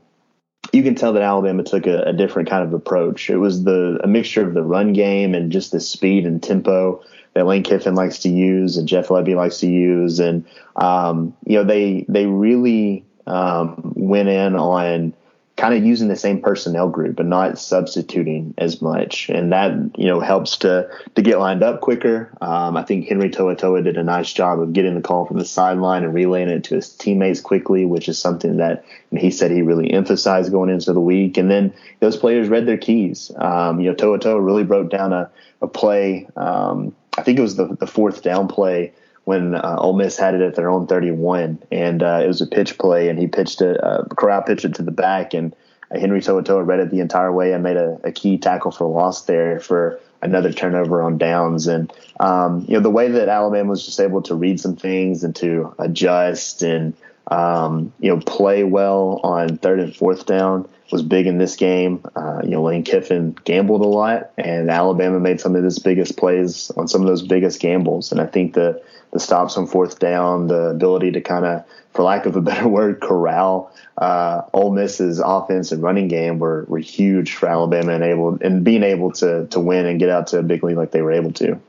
[0.73, 3.29] you can tell that Alabama took a, a, different kind of approach.
[3.29, 7.03] It was the a mixture of the run game and just the speed and tempo
[7.33, 10.45] that Lane Kiffin likes to use and Jeff Lebby likes to use, and
[10.75, 15.13] um, you know they they really um, went in on
[15.61, 20.07] kind of using the same personnel group and not substituting as much, and that you
[20.07, 22.35] know helps to to get lined up quicker.
[22.41, 25.45] Um, I think Henry To'oTo'o did a nice job of getting the call from the
[25.45, 28.83] sideline and relaying it to his teammates quickly, which is something that
[29.15, 31.37] he said he really emphasized going into the week.
[31.37, 33.29] And then those players read their keys.
[33.35, 35.29] Um, you know, To'oTo'o really broke down a,
[35.61, 36.27] a play.
[36.35, 38.93] Um, I think it was the the fourth down play
[39.25, 42.47] when uh, Ole Miss had it at their own 31, and uh, it was a
[42.47, 43.81] pitch play, and he pitched it.
[43.81, 45.55] Uh, Corral pitched it to the back, and
[45.91, 48.87] uh, Henry To'oTo'o read it the entire way and made a, a, key tackle for
[48.87, 51.67] loss there for another turnover on downs.
[51.67, 55.23] And um, you know the way that Alabama was just able to read some things
[55.23, 56.93] and to adjust and
[57.27, 62.03] um, you know play well on third and fourth down was big in this game.
[62.15, 66.17] Uh, you know, Lane Kiffin gambled a lot, and Alabama made some of his biggest
[66.17, 68.11] plays on some of those biggest gambles.
[68.11, 72.03] And I think the the stops on fourth down, the ability to kind of, for
[72.03, 76.79] lack of a better word, corral uh, Ole Miss's offense and running game were, were
[76.79, 80.39] huge for Alabama and able and being able to to win and get out to
[80.39, 81.59] a big lead like they were able to.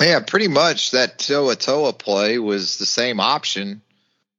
[0.00, 3.82] Yeah, pretty much that To'oTo'o play was the same option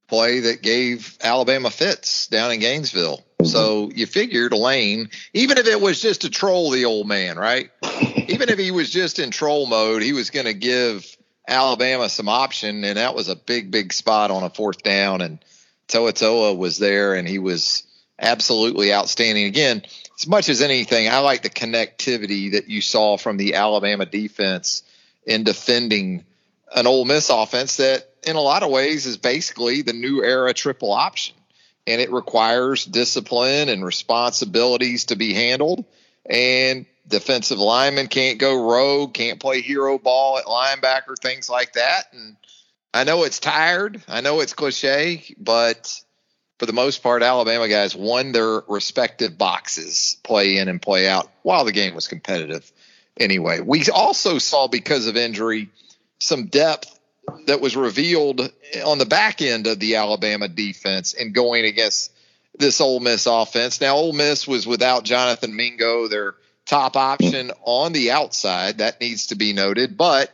[0.08, 3.18] play that gave Alabama fits down in Gainesville.
[3.18, 3.46] Mm-hmm.
[3.46, 7.70] So you figured Lane, even if it was just to troll the old man, right?
[8.28, 11.04] even if he was just in troll mode, he was going to give
[11.46, 15.20] Alabama some option, and that was a big, big spot on a fourth down.
[15.20, 15.38] And
[15.88, 17.82] To'oTo'o was there, and he was
[18.18, 19.46] absolutely outstanding.
[19.46, 19.82] Again,
[20.18, 24.82] as much as anything, I like the connectivity that you saw from the Alabama defense
[25.26, 26.24] in defending
[26.74, 30.54] an Ole Miss offense that, in a lot of ways, is basically the new era
[30.54, 31.34] triple option.
[31.86, 35.84] And it requires discipline and responsibilities to be handled.
[36.28, 42.04] And defensive lineman can't go rogue, can't play hero ball at linebacker, things like that.
[42.12, 42.36] And
[42.94, 44.02] I know it's tired.
[44.08, 46.00] I know it's cliche, but
[46.58, 51.28] for the most part, Alabama guys won their respective boxes, play in and play out,
[51.42, 52.70] while the game was competitive.
[53.16, 55.70] Anyway, we also saw because of injury
[56.20, 56.98] some depth
[57.46, 58.40] that was revealed
[58.84, 62.12] on the back end of the Alabama defense and going against
[62.62, 63.80] this Ole Miss offense.
[63.80, 68.78] Now, Ole Miss was without Jonathan Mingo, their top option on the outside.
[68.78, 69.96] That needs to be noted.
[69.96, 70.32] But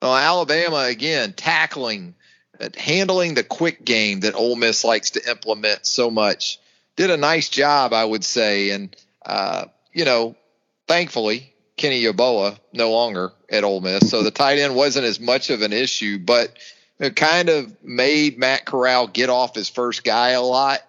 [0.00, 2.14] well, Alabama, again, tackling,
[2.60, 6.60] uh, handling the quick game that Ole Miss likes to implement so much,
[6.96, 8.70] did a nice job, I would say.
[8.70, 10.36] And, uh, you know,
[10.86, 14.10] thankfully, Kenny Yeboah no longer at Ole Miss.
[14.10, 16.56] So the tight end wasn't as much of an issue, but
[17.00, 20.80] it kind of made Matt Corral get off his first guy a lot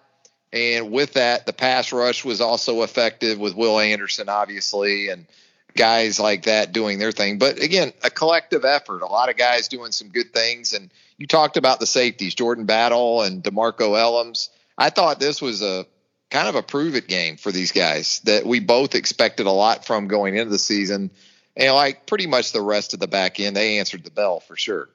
[0.52, 5.26] and with that, the pass rush was also effective with Will Anderson, obviously, and
[5.74, 7.38] guys like that doing their thing.
[7.38, 9.02] But again, a collective effort.
[9.02, 10.72] A lot of guys doing some good things.
[10.72, 14.48] And you talked about the safeties, Jordan Battle and DeMarco Hellams.
[14.78, 15.86] I thought this was a
[16.30, 19.84] kind of a prove it game for these guys that we both expected a lot
[19.84, 21.10] from going into the season.
[21.56, 24.56] And like pretty much the rest of the back end, they answered the bell for
[24.56, 24.88] sure.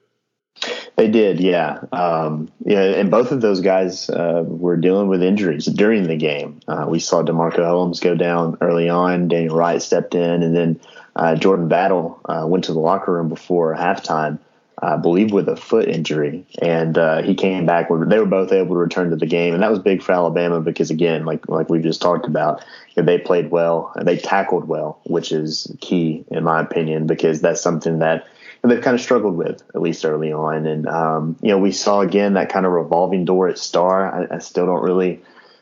[0.96, 1.80] They did, yeah.
[1.92, 6.60] Um, yeah, and both of those guys uh, were dealing with injuries during the game.
[6.68, 9.28] Uh, we saw DeMarco Hellams go down early on.
[9.28, 10.80] Daniel Wright stepped in, and then
[11.16, 14.38] uh, Jordan Battle uh, went to the locker room before halftime,
[14.80, 17.88] I believe, with a foot injury, and uh, he came back.
[17.88, 20.60] They were both able to return to the game, and that was big for Alabama
[20.60, 22.64] because, again, like like we've just talked about,
[22.96, 27.60] they played well and they tackled well, which is key in my opinion because that's
[27.60, 28.26] something that
[28.70, 30.66] they've kind of struggled with at least early on.
[30.66, 34.28] And um, you know, we saw again that kind of revolving door at Star.
[34.30, 35.20] I, I still don't really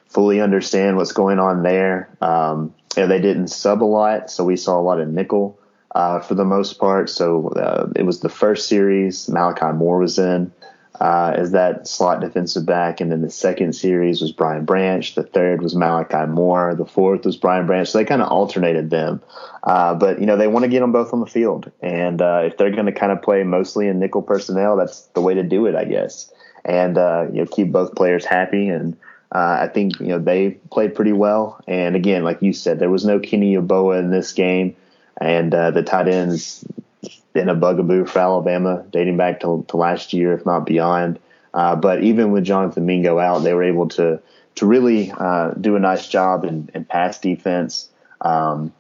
[0.09, 2.11] fully understand what's going on there.
[2.21, 5.59] Um, you know, they didn't sub a lot, so we saw a lot of nickel
[5.95, 7.09] uh, for the most part.
[7.09, 9.29] So uh, it was the first series.
[9.29, 10.53] Malachi Moore was in.
[11.01, 13.01] Uh, as that slot defensive back.
[13.01, 15.15] And then the second series was Brian Branch.
[15.15, 16.75] The third was Malachi Moore.
[16.75, 17.89] The fourth was Brian Branch.
[17.89, 19.23] So they kind of alternated them.
[19.63, 21.71] Uh, but, you know, they want to get them both on the field.
[21.81, 25.23] And uh, if they're going to kind of play mostly in nickel personnel, that's the
[25.23, 26.31] way to do it, I guess.
[26.67, 28.69] And, uh, you know, keep both players happy.
[28.69, 28.95] And
[29.35, 31.63] uh, I think, you know, they played pretty well.
[31.67, 34.77] And again, like you said, there was no Kenny Yeboah in this game.
[35.19, 36.65] And uh, the tight ends
[37.33, 41.19] been a bugaboo for Alabama dating back to, to last year, if not beyond.
[41.53, 44.21] Uh, but even with Jonathan Mingo out, they were able to
[44.57, 47.89] to really uh, do a nice job in, in pass defense.
[48.21, 48.73] Um,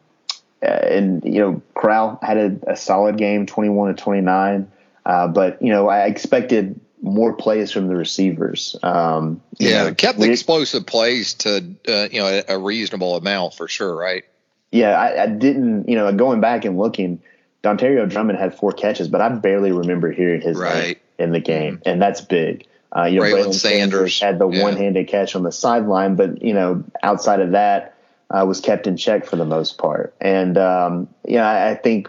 [0.62, 4.70] and you know, Corral had a, a, solid game, twenty-one to twenty-nine.
[5.06, 8.76] Uh, but you know, I expected more plays from the receivers.
[8.82, 13.54] Um, yeah, know, kept the explosive plays to uh, you know a, a, reasonable amount
[13.54, 14.24] for sure, right?
[14.70, 15.88] Yeah, I, I didn't.
[15.88, 17.22] You know, going back and looking
[17.62, 20.82] Dontario Drummond had four catches, but I barely remember hearing his right.
[20.82, 21.88] name in the game, mm-hmm.
[21.88, 22.66] and that's big.
[22.96, 24.62] Uh, you know, Braylon Sanders, Sanders had the yeah.
[24.62, 27.96] one-handed catch on the sideline, but you know, outside of that,
[28.30, 30.14] uh, was kept in check for the most part.
[30.20, 32.08] And um, yeah, I, I think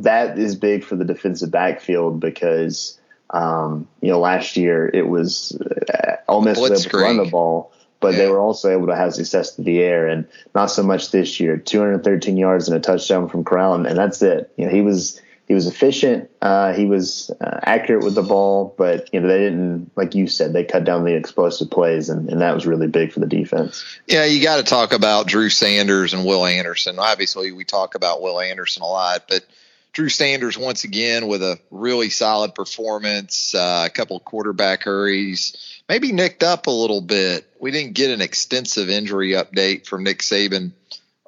[0.00, 2.98] that is big for the defensive backfield because
[3.30, 8.12] um, you know last year it was uh, Miss able to run the ball, but
[8.12, 8.18] yeah.
[8.18, 11.40] they were also able to have success through the air, and not so much this
[11.40, 11.56] year.
[11.56, 14.52] 213 yards and a touchdown from Corral, and, and that's it.
[14.56, 16.30] You know, he was he was efficient.
[16.42, 20.26] Uh, he was uh, accurate with the ball, but you know they didn't, like you
[20.26, 23.26] said, they cut down the explosive plays, and, and that was really big for the
[23.26, 23.82] defense.
[24.06, 26.98] Yeah, you got to talk about Drew Sanders and Will Anderson.
[26.98, 29.42] Obviously, we talk about Will Anderson a lot, but
[29.94, 36.12] Drew Sanders once again with a really solid performance, uh, a couple quarterback hurries, maybe
[36.12, 37.46] nicked up a little bit.
[37.60, 40.72] We didn't get an extensive injury update from Nick Saban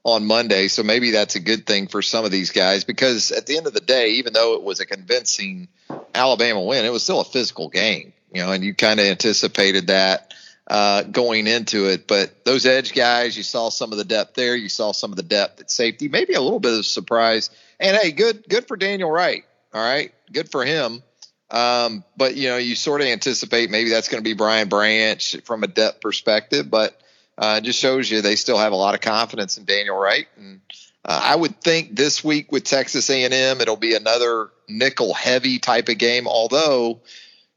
[0.04, 3.46] on Monday, so maybe that's a good thing for some of these guys because at
[3.46, 5.68] the end of the day, even though it was a convincing
[6.14, 9.88] Alabama win, it was still a physical game, you know, and you kind of anticipated
[9.88, 10.32] that
[10.70, 12.06] uh, going into it.
[12.06, 14.54] But those edge guys, you saw some of the depth there.
[14.54, 16.08] You saw some of the depth at safety.
[16.08, 17.50] Maybe a little bit of surprise.
[17.78, 19.44] And hey, good good for Daniel Wright.
[19.74, 21.02] All right, good for him.
[21.50, 25.36] Um, but you know, you sort of anticipate maybe that's going to be Brian Branch
[25.44, 27.00] from a depth perspective, but
[27.36, 30.28] uh, it just shows you they still have a lot of confidence in Daniel Wright.
[30.36, 30.60] And
[31.04, 35.88] uh, I would think this week with Texas A&M, it'll be another nickel heavy type
[35.88, 36.28] of game.
[36.28, 37.00] Although,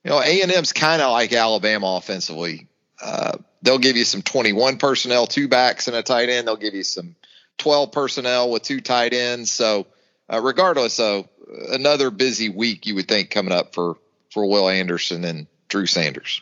[0.03, 2.67] you know, A&M's kind of like Alabama offensively.
[3.01, 6.47] Uh, they'll give you some 21 personnel, two backs and a tight end.
[6.47, 7.15] They'll give you some
[7.57, 9.51] 12 personnel with two tight ends.
[9.51, 9.85] So,
[10.31, 11.27] uh, regardless, so
[11.69, 13.97] another busy week you would think coming up for
[14.31, 16.41] for Will Anderson and Drew Sanders.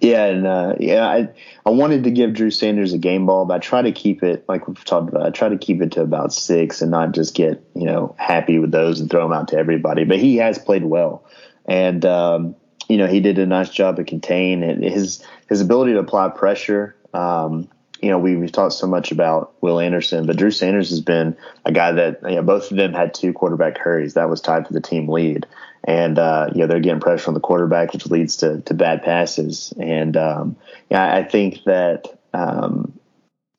[0.00, 1.28] Yeah, and uh, yeah, I
[1.64, 4.44] I wanted to give Drew Sanders a game ball, but I try to keep it
[4.48, 5.26] like we've talked about.
[5.26, 8.58] I try to keep it to about six and not just get you know happy
[8.58, 10.04] with those and throw them out to everybody.
[10.04, 11.24] But he has played well,
[11.66, 12.56] and um,
[12.88, 16.28] you know, he did a nice job to contain and his his ability to apply
[16.30, 16.96] pressure.
[17.14, 17.68] Um,
[18.02, 21.36] you know, we, we've talked so much about Will Anderson, but Drew Sanders has been
[21.64, 24.14] a guy that, you know, both of them had two quarterback hurries.
[24.14, 25.46] That was tied for the team lead.
[25.84, 29.04] And, uh, you know, they're getting pressure on the quarterback, which leads to, to bad
[29.04, 29.72] passes.
[29.78, 30.56] And, um,
[30.90, 32.92] yeah, I think that, um,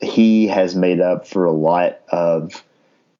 [0.01, 2.63] he has made up for a lot of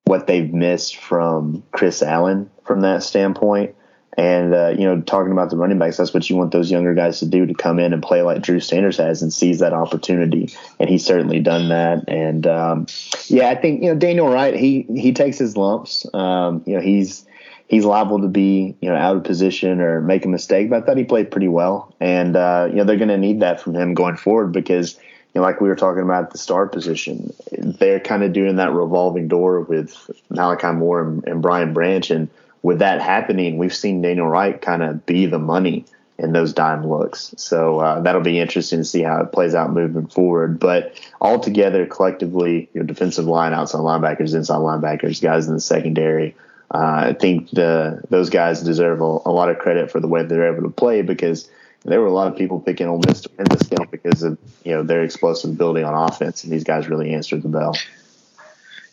[0.03, 3.75] what they've missed from Chris Allen from that standpoint.
[4.17, 6.93] And uh, you know, talking about the running backs, that's what you want those younger
[6.93, 9.73] guys to do to come in and play like Drew Sanders has and seize that
[9.73, 10.53] opportunity.
[10.79, 12.07] And he's certainly done that.
[12.07, 12.87] And um,
[13.27, 16.05] yeah, I think you know Daniel Wright, he he takes his lumps.
[16.13, 17.25] Um, you know, he's
[17.67, 20.85] he's liable to be you know out of position or make a mistake, but I
[20.85, 21.93] thought he played pretty well.
[21.99, 24.95] And uh, you know, they're going to need that from him going forward because
[25.33, 28.57] you know, like we were talking about at the star position, they're kind of doing
[28.57, 32.29] that revolving door with Malachi Moore and, and Brian Branch and
[32.63, 35.85] with that happening, we've seen Daniel Wright kind of be the money
[36.17, 37.33] in those dime looks.
[37.37, 40.59] So uh, that'll be interesting to see how it plays out moving forward.
[40.59, 46.35] But altogether, collectively, your defensive line, outside linebackers, inside linebackers, guys in the secondary,
[46.73, 50.23] uh, I think the those guys deserve a, a, lot of credit for the way
[50.23, 51.47] they're able to play because
[51.83, 54.71] there were a lot of people picking Ole Miss win this game because of you
[54.71, 57.75] know their explosive ability on offense, and these guys really answered the bell.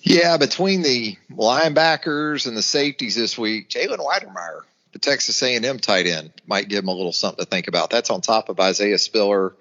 [0.02, 6.06] Yeah, between the linebackers and the safeties this week, Jalen Wydermyer, the Texas A&M tight
[6.06, 7.90] end, might give him a little something to think about.
[7.90, 9.54] That's on top of Isaiah Spiller,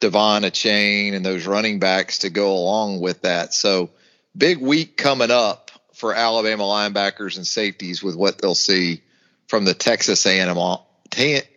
[0.00, 3.52] De'Von Achane, and those running backs to go along with that.
[3.52, 3.90] So
[4.36, 9.02] big week coming up for Alabama linebackers and safeties with what they'll see
[9.48, 10.56] from the Texas A&M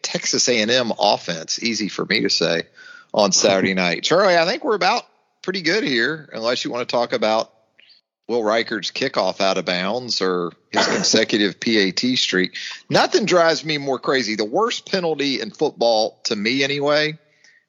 [0.02, 1.64] Texas A&M offense.
[1.64, 2.64] Easy for me to say
[3.14, 4.04] on Saturday night.
[4.04, 5.04] Charlie, I think we're about
[5.42, 7.52] pretty good here, unless you want to talk about
[8.28, 12.58] Will Reichard's kickoff out of bounds or his consecutive PAT streak.
[12.90, 14.36] Nothing drives me more crazy.
[14.36, 17.18] The worst penalty in football, to me anyway,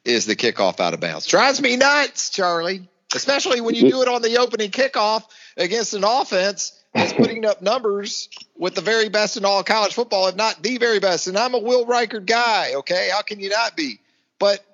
[0.05, 1.27] is the kickoff out of bounds.
[1.27, 5.25] Drives me nuts, Charlie, especially when you do it on the opening kickoff
[5.57, 10.27] against an offense that's putting up numbers with the very best in all college football,
[10.27, 11.29] if not the very best.
[11.29, 13.11] And I'm a Will Reichard guy, okay?
[13.13, 14.01] How can you not be?
[14.39, 14.65] But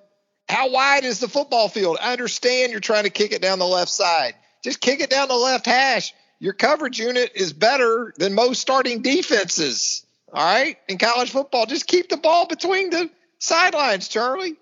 [0.49, 1.99] how wide is the football field?
[2.01, 4.35] I understand you're trying to kick it down the left side.
[4.65, 6.15] Just kick it down the left hash.
[6.41, 10.05] Your coverage unit is better than most starting defenses.
[10.33, 14.57] All right, in college football, just keep the ball between the sidelines, Charlie.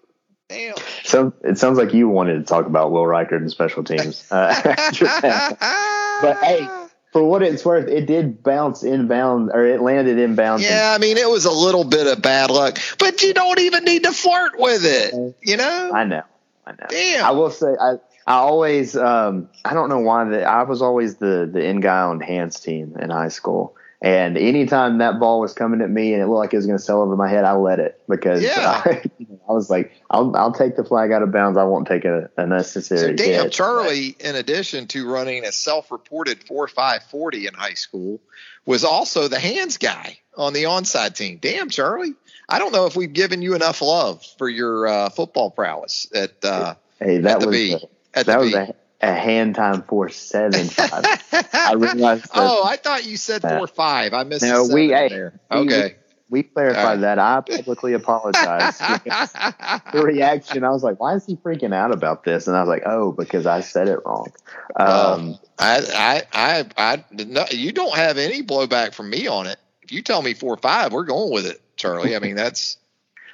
[0.49, 0.75] Damn.
[1.05, 4.27] So it sounds like you wanted to talk about Will Reichard and special teams.
[4.31, 4.61] Uh,
[6.21, 6.69] but hey,
[7.13, 10.63] for what it's worth, it did bounce inbound or it landed inbound.
[10.63, 13.85] Yeah, I mean it was a little bit of bad luck, but you don't even
[13.85, 15.15] need to flirt with it.
[15.43, 15.93] You know.
[15.95, 16.25] I know.
[16.67, 16.87] I know.
[16.89, 17.25] Damn.
[17.25, 17.95] I will say I
[18.27, 22.01] I always um I don't know why that I was always the the end guy
[22.03, 23.77] on hands team in high school.
[24.05, 26.77] And anytime that ball was coming at me and it looked like it was going
[26.77, 28.83] to sail over my head, I let it because Yeah.
[28.85, 29.01] I,
[29.49, 31.57] I was like, I'll, I'll take the flag out of bounds.
[31.57, 33.53] I won't take a, a necessary So damn, hit.
[33.53, 38.21] Charlie, in addition to running a self-reported four five forty in high school,
[38.67, 41.39] was also the hands guy on the onside team.
[41.41, 42.15] Damn, Charlie.
[42.49, 46.45] I don't know if we've given you enough love for your uh, football prowess at
[46.45, 47.73] uh, Hey, that at the was B.
[47.75, 47.79] a,
[48.15, 51.05] at that was a, hand time four seven five.
[51.53, 54.15] I realized that oh, I thought you said four five.
[54.15, 54.45] I missed.
[54.45, 55.41] no, we- hey, there.
[55.51, 55.97] we- Okay.
[56.31, 57.01] we clarified All right.
[57.01, 57.19] that.
[57.19, 58.79] I publicly apologize.
[59.93, 62.69] the reaction, I was like, "Why is he freaking out about this?" And I was
[62.69, 64.33] like, "Oh, because I said it wrong."
[64.77, 69.57] Um, I, I, I, I, no, you don't have any blowback from me on it.
[69.83, 72.17] If you tell me four five, we're going with it, Charlie.
[72.17, 72.79] I mean, that's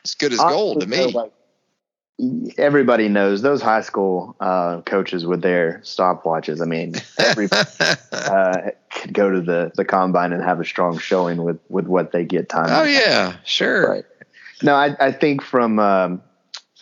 [0.04, 0.96] as good as gold to me.
[0.96, 1.32] though, like,
[2.56, 6.60] everybody knows those high school uh, coaches with their stopwatches.
[6.60, 7.68] I mean, everybody
[8.12, 12.12] uh, could go to the the combine and have a strong showing with with what
[12.12, 12.68] they get time.
[12.70, 13.88] oh yeah, sure.
[13.88, 14.04] Right.
[14.62, 16.22] No, I, I think from um,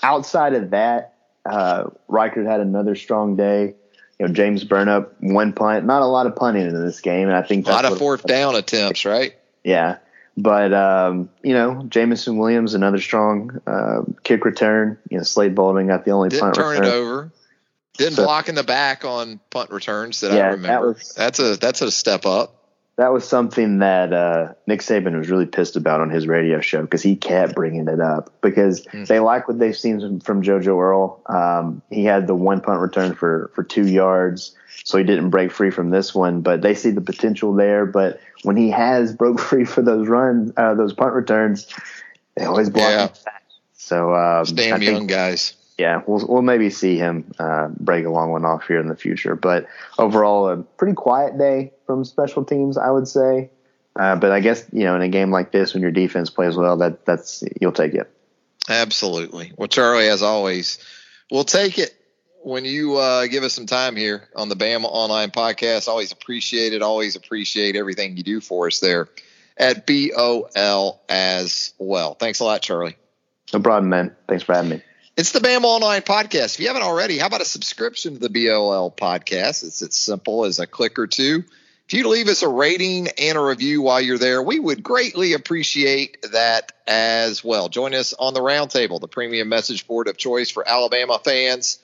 [0.03, 1.15] outside of that,
[1.45, 3.75] uh, Reichard had another strong day.
[4.19, 7.37] You know, James Burnip one punt, not a lot of punting in this game, and
[7.37, 9.35] I think A lot of fourth down attempts, right?
[9.63, 9.99] Yeah,
[10.37, 14.99] but um, you know, Jameson Williams another strong uh, kick return.
[15.11, 16.85] You know, Slade Bolden got the only Didn't punt turn return.
[16.85, 17.33] it over.
[17.97, 21.39] Didn't So- block in the back on punt returns that Yeah, I that was- that's
[21.39, 22.56] a that's a step up.
[22.97, 26.81] That was something that uh, Nick Saban was really pissed about on his radio show
[26.81, 29.05] because he kept bringing it up because Hmm.
[29.05, 31.21] they like what they've seen from- JoJo Earle.
[31.27, 35.53] Um, he had the one punt return for for two yards, so he didn't break
[35.53, 36.41] free from this one.
[36.41, 37.85] But they see the potential there.
[37.85, 41.67] But when he has broke free for those runs, uh, those punt returns,
[42.35, 43.09] they always block Yeah.
[43.75, 45.55] So um, I young guys.
[45.79, 48.97] Yeah, we'll we'll maybe see him uh, break a long one off here in the
[48.97, 49.37] future.
[49.37, 49.67] But
[49.99, 53.51] overall, a pretty quiet day from special teams, I would say.
[53.95, 56.57] Uh, but I guess you know, in a game like this, when your defense plays
[56.57, 58.11] well, that that's you'll take it.
[58.69, 59.53] Absolutely.
[59.57, 60.79] Well, Charlie, as always,
[61.31, 61.95] we'll take it
[62.43, 65.89] when you uh, give us some time here on the Bama Online Podcast.
[65.89, 66.81] Always appreciate it.
[66.81, 69.09] Always appreciate everything you do for us there
[69.59, 72.15] at BOL as well.
[72.15, 72.97] Thanks a lot, Charlie.
[73.53, 74.17] No problem, man.
[74.27, 74.83] Thanks for having me.
[75.17, 76.57] It's the Bama Online Podcast.
[76.57, 79.65] If you haven't already, how about a subscription to the BOL podcast?
[79.65, 81.43] It's as simple as a click or two.
[81.87, 85.33] If you leave us a rating and a review while you're there, we would greatly
[85.33, 87.71] appreciate that as well.
[87.71, 91.79] Join us on the Roundtable, the premium message board of choice for Alabama fans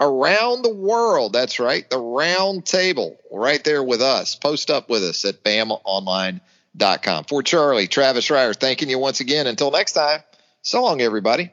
[0.00, 1.34] around the world.
[1.34, 4.34] That's right, the Roundtable, right there with us.
[4.34, 7.24] Post up with us at BamaOnline.com.
[7.24, 9.46] For Charlie, Travis Reier, thanking you once again.
[9.46, 10.20] Until next time,
[10.62, 11.50] so long, everybody.